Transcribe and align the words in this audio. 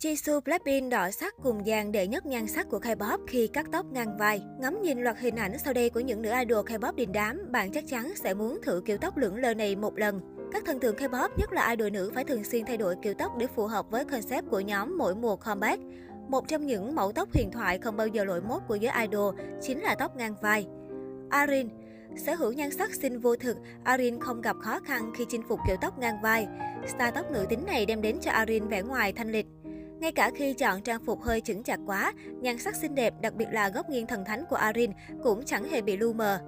Jisoo 0.00 0.40
Blackpink 0.40 0.90
đỏ 0.90 1.10
sắc 1.10 1.34
cùng 1.42 1.64
dàn 1.64 1.92
đệ 1.92 2.06
nhất 2.06 2.26
nhan 2.26 2.46
sắc 2.46 2.68
của 2.68 2.78
K-pop 2.78 3.18
khi 3.26 3.46
cắt 3.46 3.66
tóc 3.72 3.86
ngang 3.92 4.16
vai. 4.18 4.42
Ngắm 4.60 4.82
nhìn 4.82 4.98
loạt 4.98 5.18
hình 5.18 5.36
ảnh 5.36 5.58
sau 5.58 5.72
đây 5.72 5.90
của 5.90 6.00
những 6.00 6.22
nữ 6.22 6.30
idol 6.30 6.66
K-pop 6.66 6.94
đình 6.94 7.12
đám, 7.12 7.52
bạn 7.52 7.72
chắc 7.72 7.84
chắn 7.88 8.12
sẽ 8.16 8.34
muốn 8.34 8.58
thử 8.62 8.82
kiểu 8.86 8.98
tóc 8.98 9.16
lưỡng 9.16 9.36
lờ 9.36 9.54
này 9.54 9.76
một 9.76 9.98
lần. 9.98 10.20
Các 10.52 10.62
thần 10.66 10.80
tượng 10.80 10.96
K-pop, 10.96 11.28
nhất 11.36 11.52
là 11.52 11.70
idol 11.70 11.90
nữ 11.90 12.10
phải 12.14 12.24
thường 12.24 12.44
xuyên 12.44 12.64
thay 12.64 12.76
đổi 12.76 12.96
kiểu 13.02 13.14
tóc 13.14 13.32
để 13.38 13.46
phù 13.56 13.66
hợp 13.66 13.90
với 13.90 14.04
concept 14.04 14.50
của 14.50 14.60
nhóm 14.60 14.98
mỗi 14.98 15.14
mùa 15.14 15.36
comeback. 15.36 15.82
Một 16.28 16.48
trong 16.48 16.66
những 16.66 16.94
mẫu 16.94 17.12
tóc 17.12 17.28
huyền 17.34 17.50
thoại 17.52 17.78
không 17.78 17.96
bao 17.96 18.06
giờ 18.06 18.24
lỗi 18.24 18.40
mốt 18.40 18.62
của 18.68 18.74
giới 18.74 18.92
idol 19.06 19.34
chính 19.62 19.80
là 19.80 19.94
tóc 19.94 20.16
ngang 20.16 20.34
vai. 20.42 20.66
Arin 21.30 21.68
Sở 22.16 22.34
hữu 22.34 22.52
nhan 22.52 22.70
sắc 22.70 22.94
xinh 22.94 23.20
vô 23.20 23.36
thực, 23.36 23.56
Arin 23.84 24.20
không 24.20 24.40
gặp 24.40 24.56
khó 24.60 24.80
khăn 24.84 25.12
khi 25.16 25.24
chinh 25.28 25.42
phục 25.48 25.60
kiểu 25.66 25.76
tóc 25.80 25.98
ngang 25.98 26.22
vai. 26.22 26.46
Star 26.86 27.14
tóc 27.14 27.30
nữ 27.30 27.46
tính 27.48 27.66
này 27.66 27.86
đem 27.86 28.02
đến 28.02 28.18
cho 28.20 28.30
Arin 28.30 28.68
vẻ 28.68 28.82
ngoài 28.82 29.12
thanh 29.12 29.32
lịch, 29.32 29.46
ngay 30.00 30.12
cả 30.12 30.30
khi 30.34 30.52
chọn 30.52 30.82
trang 30.82 31.04
phục 31.04 31.22
hơi 31.22 31.40
chững 31.40 31.62
chạc 31.62 31.80
quá, 31.86 32.12
nhan 32.40 32.58
sắc 32.58 32.76
xinh 32.76 32.94
đẹp, 32.94 33.14
đặc 33.20 33.34
biệt 33.34 33.46
là 33.50 33.68
góc 33.68 33.90
nghiêng 33.90 34.06
thần 34.06 34.24
thánh 34.24 34.44
của 34.50 34.56
Arin 34.56 34.90
cũng 35.22 35.44
chẳng 35.44 35.64
hề 35.64 35.82
bị 35.82 35.96
lu 35.96 36.12
mờ. 36.12 36.40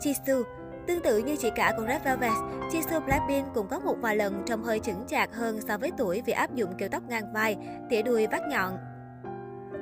Jisoo 0.00 0.42
Tương 0.86 1.02
tự 1.02 1.18
như 1.18 1.36
chị 1.36 1.50
cả 1.56 1.74
của 1.76 1.84
Red 1.88 2.02
Velvet, 2.02 2.32
Jisoo 2.70 3.04
Blackpink 3.04 3.46
cũng 3.54 3.68
có 3.68 3.78
một 3.78 3.96
vài 4.00 4.16
lần 4.16 4.42
trông 4.46 4.62
hơi 4.62 4.78
chững 4.78 5.04
chạc 5.08 5.34
hơn 5.34 5.60
so 5.68 5.78
với 5.78 5.90
tuổi 5.98 6.22
vì 6.26 6.32
áp 6.32 6.54
dụng 6.54 6.70
kiểu 6.78 6.88
tóc 6.88 7.02
ngang 7.08 7.32
vai, 7.32 7.56
tỉa 7.90 8.02
đuôi 8.02 8.26
vắt 8.26 8.42
nhọn. 8.50 8.76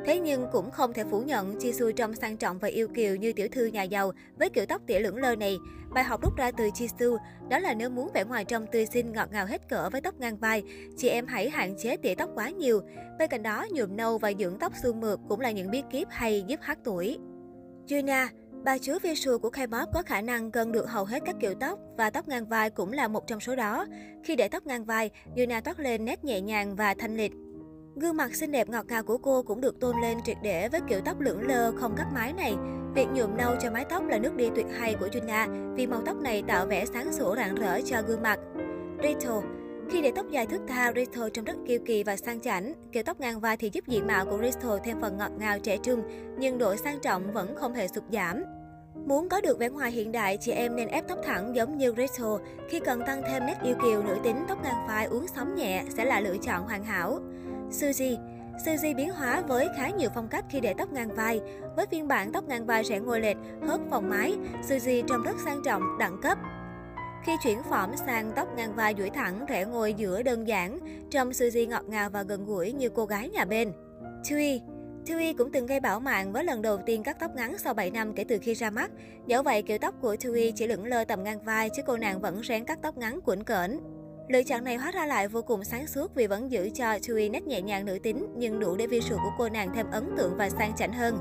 Thế 0.06 0.18
nhưng 0.18 0.46
cũng 0.52 0.70
không 0.70 0.92
thể 0.92 1.04
phủ 1.10 1.20
nhận 1.20 1.58
Jisoo 1.58 1.92
trông 1.92 2.14
sang 2.14 2.36
trọng 2.36 2.58
và 2.58 2.68
yêu 2.68 2.88
kiều 2.88 3.16
như 3.16 3.32
tiểu 3.32 3.48
thư 3.52 3.66
nhà 3.66 3.82
giàu 3.82 4.12
với 4.36 4.50
kiểu 4.50 4.66
tóc 4.66 4.82
tỉa 4.86 4.98
lưỡng 4.98 5.16
lơ 5.16 5.36
này. 5.36 5.58
Bài 5.94 6.04
học 6.04 6.22
rút 6.22 6.36
ra 6.36 6.50
từ 6.50 6.64
Jisoo 6.64 7.16
đó 7.48 7.58
là 7.58 7.74
nếu 7.74 7.90
muốn 7.90 8.10
vẻ 8.14 8.24
ngoài 8.24 8.44
trông 8.44 8.66
tươi 8.66 8.86
xinh 8.86 9.12
ngọt 9.12 9.28
ngào 9.32 9.46
hết 9.46 9.68
cỡ 9.68 9.90
với 9.90 10.00
tóc 10.00 10.14
ngang 10.20 10.36
vai, 10.36 10.62
chị 10.96 11.08
em 11.08 11.26
hãy 11.26 11.50
hạn 11.50 11.74
chế 11.78 11.96
tỉa 11.96 12.14
tóc 12.14 12.30
quá 12.34 12.50
nhiều. 12.50 12.80
Bên 13.18 13.30
cạnh 13.30 13.42
đó, 13.42 13.66
nhuộm 13.70 13.96
nâu 13.96 14.18
và 14.18 14.32
dưỡng 14.38 14.58
tóc 14.58 14.72
xương 14.82 15.00
mượt 15.00 15.20
cũng 15.28 15.40
là 15.40 15.50
những 15.50 15.70
bí 15.70 15.82
kíp 15.90 16.08
hay 16.10 16.44
giúp 16.46 16.60
hát 16.62 16.78
tuổi. 16.84 17.18
Juna 17.86 18.28
Bà 18.64 18.78
chúa 18.78 18.98
visual 18.98 19.38
của 19.38 19.50
K-pop 19.50 19.86
có 19.92 20.02
khả 20.02 20.20
năng 20.20 20.50
cân 20.50 20.72
được 20.72 20.88
hầu 20.88 21.04
hết 21.04 21.22
các 21.26 21.36
kiểu 21.40 21.54
tóc 21.54 21.78
và 21.96 22.10
tóc 22.10 22.28
ngang 22.28 22.46
vai 22.46 22.70
cũng 22.70 22.92
là 22.92 23.08
một 23.08 23.26
trong 23.26 23.40
số 23.40 23.56
đó. 23.56 23.86
Khi 24.24 24.36
để 24.36 24.48
tóc 24.48 24.66
ngang 24.66 24.84
vai, 24.84 25.10
Yuna 25.36 25.60
toát 25.60 25.80
lên 25.80 26.04
nét 26.04 26.24
nhẹ 26.24 26.40
nhàng 26.40 26.76
và 26.76 26.94
thanh 26.94 27.16
lịch. 27.16 27.32
Gương 27.96 28.16
mặt 28.16 28.34
xinh 28.34 28.52
đẹp 28.52 28.68
ngọt 28.68 28.86
ngào 28.88 29.02
của 29.02 29.18
cô 29.18 29.42
cũng 29.42 29.60
được 29.60 29.80
tôn 29.80 30.00
lên 30.00 30.18
triệt 30.24 30.36
để 30.42 30.68
với 30.68 30.80
kiểu 30.88 31.00
tóc 31.04 31.20
lưỡng 31.20 31.46
lơ 31.46 31.72
không 31.76 31.94
cắt 31.96 32.06
mái 32.14 32.32
này. 32.32 32.54
Việc 32.94 33.06
nhuộm 33.14 33.36
nâu 33.36 33.56
cho 33.60 33.70
mái 33.70 33.84
tóc 33.84 34.04
là 34.08 34.18
nước 34.18 34.36
đi 34.36 34.50
tuyệt 34.54 34.66
hay 34.78 34.94
của 34.94 35.06
Juna 35.06 35.74
vì 35.74 35.86
màu 35.86 36.00
tóc 36.06 36.16
này 36.16 36.42
tạo 36.46 36.66
vẻ 36.66 36.84
sáng 36.86 37.12
sủa 37.12 37.36
rạng 37.36 37.54
rỡ 37.54 37.80
cho 37.84 38.02
gương 38.06 38.22
mặt. 38.22 38.38
Rachel 39.02 39.44
khi 39.90 40.02
để 40.02 40.12
tóc 40.16 40.26
dài 40.30 40.46
thướt 40.46 40.60
tha, 40.68 40.92
Rachel 40.96 41.30
trông 41.32 41.44
rất 41.44 41.56
kiêu 41.66 41.78
kỳ 41.86 42.02
và 42.02 42.16
sang 42.16 42.40
chảnh. 42.40 42.72
Kiểu 42.92 43.02
tóc 43.02 43.20
ngang 43.20 43.40
vai 43.40 43.56
thì 43.56 43.70
giúp 43.72 43.84
diện 43.86 44.06
mạo 44.06 44.24
của 44.24 44.38
Rachel 44.42 44.78
thêm 44.84 45.00
phần 45.00 45.16
ngọt 45.16 45.30
ngào 45.38 45.58
trẻ 45.58 45.76
trung, 45.76 46.02
nhưng 46.38 46.58
độ 46.58 46.76
sang 46.76 47.00
trọng 47.00 47.32
vẫn 47.32 47.54
không 47.56 47.74
hề 47.74 47.88
sụt 47.88 48.04
giảm. 48.12 48.42
Muốn 49.06 49.28
có 49.28 49.40
được 49.40 49.58
vẻ 49.58 49.68
ngoài 49.68 49.90
hiện 49.90 50.12
đại, 50.12 50.38
chị 50.40 50.52
em 50.52 50.76
nên 50.76 50.88
ép 50.88 51.08
tóc 51.08 51.18
thẳng 51.24 51.56
giống 51.56 51.78
như 51.78 51.94
Rachel. 51.96 52.46
Khi 52.68 52.80
cần 52.80 53.02
tăng 53.06 53.22
thêm 53.28 53.46
nét 53.46 53.56
yêu 53.62 53.74
kiều 53.82 54.02
nữ 54.02 54.16
tính, 54.24 54.36
tóc 54.48 54.62
ngang 54.62 54.86
vai 54.88 55.04
uốn 55.06 55.26
sóng 55.36 55.54
nhẹ 55.54 55.84
sẽ 55.96 56.04
là 56.04 56.20
lựa 56.20 56.36
chọn 56.36 56.64
hoàn 56.64 56.84
hảo. 56.84 57.20
Suzy 57.74 58.16
Suzy 58.64 58.96
biến 58.96 59.10
hóa 59.10 59.42
với 59.48 59.68
khá 59.76 59.90
nhiều 59.90 60.10
phong 60.14 60.28
cách 60.28 60.44
khi 60.50 60.60
để 60.60 60.74
tóc 60.78 60.92
ngang 60.92 61.14
vai. 61.14 61.40
Với 61.76 61.86
phiên 61.86 62.08
bản 62.08 62.32
tóc 62.32 62.44
ngang 62.48 62.66
vai 62.66 62.82
rẽ 62.82 63.00
ngồi 63.00 63.20
lệch, 63.20 63.36
hớt 63.66 63.80
phòng 63.90 64.08
mái, 64.08 64.34
Suzy 64.68 65.02
trông 65.06 65.22
rất 65.22 65.36
sang 65.44 65.62
trọng, 65.64 65.82
đẳng 65.98 66.20
cấp. 66.22 66.38
Khi 67.24 67.32
chuyển 67.42 67.62
phỏm 67.62 67.96
sang 67.96 68.32
tóc 68.36 68.48
ngang 68.56 68.74
vai 68.74 68.94
duỗi 68.98 69.10
thẳng, 69.10 69.46
rẽ 69.46 69.64
ngồi 69.64 69.94
giữa 69.94 70.22
đơn 70.22 70.48
giản, 70.48 70.78
trông 71.10 71.30
Suzy 71.30 71.68
ngọt 71.68 71.84
ngào 71.88 72.10
và 72.10 72.22
gần 72.22 72.46
gũi 72.46 72.72
như 72.72 72.88
cô 72.88 73.06
gái 73.06 73.28
nhà 73.28 73.44
bên. 73.44 73.72
Tui 74.30 74.60
Tui 75.06 75.32
cũng 75.32 75.52
từng 75.52 75.66
gây 75.66 75.80
bão 75.80 76.00
mạng 76.00 76.32
với 76.32 76.44
lần 76.44 76.62
đầu 76.62 76.78
tiên 76.86 77.02
cắt 77.02 77.16
tóc 77.20 77.30
ngắn 77.36 77.58
sau 77.58 77.74
7 77.74 77.90
năm 77.90 78.14
kể 78.14 78.24
từ 78.24 78.38
khi 78.42 78.54
ra 78.54 78.70
mắt. 78.70 78.90
Dẫu 79.26 79.42
vậy, 79.42 79.62
kiểu 79.62 79.78
tóc 79.78 79.94
của 80.00 80.16
Tui 80.16 80.52
chỉ 80.56 80.66
lững 80.66 80.86
lơ 80.86 81.04
tầm 81.04 81.24
ngang 81.24 81.44
vai 81.44 81.70
chứ 81.70 81.82
cô 81.86 81.96
nàng 81.96 82.20
vẫn 82.20 82.40
ráng 82.40 82.64
cắt 82.64 82.78
tóc 82.82 82.96
ngắn 82.96 83.20
cuộn 83.20 83.42
cỡn. 83.42 83.80
Lựa 84.28 84.42
chọn 84.42 84.64
này 84.64 84.76
hóa 84.76 84.90
ra 84.90 85.06
lại 85.06 85.28
vô 85.28 85.42
cùng 85.42 85.64
sáng 85.64 85.86
suốt 85.86 86.14
vì 86.14 86.26
vẫn 86.26 86.50
giữ 86.50 86.70
cho 86.74 86.98
Tui 87.08 87.28
nét 87.28 87.46
nhẹ 87.46 87.62
nhàng 87.62 87.84
nữ 87.84 87.98
tính 88.02 88.26
nhưng 88.36 88.60
đủ 88.60 88.76
để 88.76 88.86
visual 88.86 89.20
của 89.24 89.30
cô 89.38 89.48
nàng 89.48 89.70
thêm 89.74 89.86
ấn 89.90 90.14
tượng 90.16 90.36
và 90.36 90.50
sang 90.50 90.72
chảnh 90.76 90.92
hơn. 90.92 91.18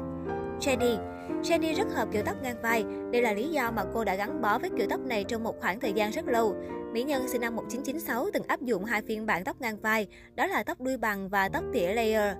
Jenny 0.59 0.97
Jenny 1.43 1.75
rất 1.75 1.87
hợp 1.93 2.07
kiểu 2.11 2.23
tóc 2.25 2.35
ngang 2.43 2.61
vai. 2.61 2.83
Đây 3.11 3.21
là 3.21 3.33
lý 3.33 3.49
do 3.49 3.71
mà 3.71 3.83
cô 3.93 4.03
đã 4.03 4.15
gắn 4.15 4.41
bó 4.41 4.59
với 4.59 4.69
kiểu 4.77 4.87
tóc 4.89 4.99
này 5.01 5.23
trong 5.23 5.43
một 5.43 5.59
khoảng 5.59 5.79
thời 5.79 5.93
gian 5.93 6.11
rất 6.11 6.27
lâu. 6.27 6.55
Mỹ 6.93 7.03
nhân 7.03 7.27
sinh 7.27 7.41
năm 7.41 7.55
1996 7.55 8.29
từng 8.33 8.43
áp 8.47 8.61
dụng 8.61 8.85
hai 8.85 9.01
phiên 9.01 9.25
bản 9.25 9.43
tóc 9.43 9.61
ngang 9.61 9.79
vai, 9.81 10.07
đó 10.35 10.47
là 10.47 10.63
tóc 10.63 10.81
đuôi 10.81 10.97
bằng 10.97 11.29
và 11.29 11.49
tóc 11.49 11.63
tỉa 11.73 11.93
layer. 11.93 12.37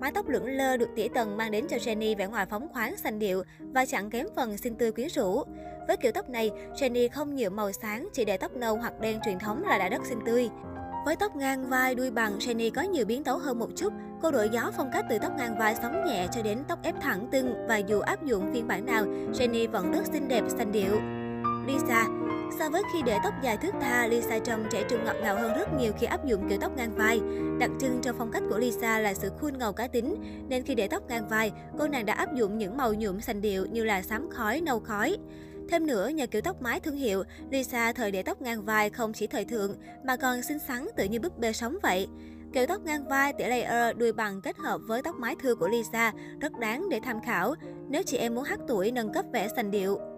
Mái 0.00 0.12
tóc 0.14 0.28
lưỡng 0.28 0.46
lơ 0.46 0.76
được 0.76 0.88
tỉa 0.96 1.08
tầng 1.14 1.36
mang 1.36 1.50
đến 1.50 1.66
cho 1.68 1.76
Jenny 1.76 2.16
vẻ 2.16 2.26
ngoài 2.26 2.46
phóng 2.46 2.68
khoáng 2.72 2.96
xanh 2.96 3.18
điệu 3.18 3.42
và 3.58 3.86
chẳng 3.86 4.10
kém 4.10 4.26
phần 4.36 4.58
xinh 4.58 4.74
tươi 4.74 4.92
quyến 4.92 5.08
rũ. 5.08 5.42
Với 5.86 5.96
kiểu 5.96 6.12
tóc 6.12 6.30
này, 6.30 6.50
Jenny 6.74 7.08
không 7.12 7.36
nhuộm 7.36 7.56
màu 7.56 7.72
sáng, 7.72 8.08
chỉ 8.12 8.24
để 8.24 8.36
tóc 8.36 8.56
nâu 8.56 8.76
hoặc 8.76 9.00
đen 9.00 9.20
truyền 9.24 9.38
thống 9.38 9.62
là 9.62 9.78
đã 9.78 9.88
rất 9.88 10.06
xinh 10.06 10.18
tươi. 10.26 10.48
Với 11.06 11.16
tóc 11.16 11.36
ngang 11.36 11.68
vai 11.68 11.94
đuôi 11.94 12.10
bằng, 12.10 12.38
Jenny 12.38 12.70
có 12.74 12.82
nhiều 12.82 13.06
biến 13.06 13.24
tấu 13.24 13.38
hơn 13.38 13.58
một 13.58 13.68
chút. 13.76 13.92
Cô 14.22 14.30
đổi 14.30 14.48
gió 14.52 14.70
phong 14.76 14.90
cách 14.92 15.04
từ 15.10 15.18
tóc 15.18 15.32
ngang 15.36 15.58
vai 15.58 15.74
sóng 15.82 16.04
nhẹ 16.06 16.26
cho 16.32 16.42
đến 16.42 16.58
tóc 16.68 16.78
ép 16.82 16.94
thẳng 17.00 17.28
tưng 17.32 17.66
và 17.68 17.76
dù 17.76 18.00
áp 18.00 18.24
dụng 18.24 18.50
phiên 18.52 18.68
bản 18.68 18.86
nào, 18.86 19.04
Jenny 19.32 19.70
vẫn 19.70 19.92
rất 19.92 20.06
xinh 20.12 20.28
đẹp 20.28 20.44
xanh 20.48 20.72
điệu. 20.72 21.00
Lisa 21.66 22.06
So 22.58 22.70
với 22.70 22.82
khi 22.92 23.02
để 23.02 23.18
tóc 23.24 23.34
dài 23.42 23.56
thước 23.56 23.74
tha, 23.80 24.06
Lisa 24.06 24.38
trông 24.38 24.64
trẻ 24.70 24.84
trung 24.88 25.04
ngọt 25.04 25.16
ngào 25.22 25.36
hơn 25.36 25.52
rất 25.58 25.68
nhiều 25.78 25.92
khi 25.98 26.06
áp 26.06 26.26
dụng 26.26 26.48
kiểu 26.48 26.58
tóc 26.60 26.76
ngang 26.76 26.94
vai. 26.94 27.20
Đặc 27.58 27.70
trưng 27.80 27.98
trong 28.02 28.16
phong 28.18 28.32
cách 28.32 28.42
của 28.50 28.58
Lisa 28.58 28.98
là 28.98 29.14
sự 29.14 29.30
khuôn 29.40 29.58
ngầu 29.58 29.72
cá 29.72 29.86
tính, 29.86 30.14
nên 30.48 30.62
khi 30.62 30.74
để 30.74 30.88
tóc 30.88 31.02
ngang 31.08 31.28
vai, 31.28 31.52
cô 31.78 31.88
nàng 31.88 32.06
đã 32.06 32.12
áp 32.12 32.34
dụng 32.34 32.58
những 32.58 32.76
màu 32.76 32.94
nhuộm 32.94 33.20
xanh 33.20 33.40
điệu 33.40 33.66
như 33.66 33.84
là 33.84 34.02
xám 34.02 34.30
khói, 34.30 34.60
nâu 34.60 34.80
khói. 34.80 35.16
Thêm 35.68 35.86
nữa, 35.86 36.08
nhờ 36.08 36.26
kiểu 36.26 36.42
tóc 36.42 36.62
mái 36.62 36.80
thương 36.80 36.96
hiệu, 36.96 37.24
Lisa 37.50 37.92
thời 37.92 38.10
để 38.10 38.22
tóc 38.22 38.42
ngang 38.42 38.64
vai 38.64 38.90
không 38.90 39.12
chỉ 39.12 39.26
thời 39.26 39.44
thượng 39.44 39.76
mà 40.04 40.16
còn 40.16 40.42
xinh 40.42 40.58
xắn 40.58 40.86
tự 40.96 41.04
như 41.04 41.20
búp 41.20 41.38
bê 41.38 41.52
sống 41.52 41.78
vậy. 41.82 42.08
Kiểu 42.52 42.66
tóc 42.66 42.82
ngang 42.84 43.08
vai 43.08 43.32
tỉa 43.32 43.48
layer 43.48 43.96
đuôi 43.96 44.12
bằng 44.12 44.40
kết 44.40 44.56
hợp 44.56 44.80
với 44.86 45.02
tóc 45.02 45.16
mái 45.16 45.36
thưa 45.42 45.54
của 45.54 45.68
Lisa 45.68 46.12
rất 46.40 46.52
đáng 46.58 46.88
để 46.90 47.00
tham 47.04 47.20
khảo 47.22 47.54
nếu 47.88 48.02
chị 48.06 48.16
em 48.16 48.34
muốn 48.34 48.44
hát 48.44 48.58
tuổi 48.68 48.90
nâng 48.90 49.12
cấp 49.12 49.24
vẻ 49.32 49.48
sành 49.56 49.70
điệu. 49.70 50.15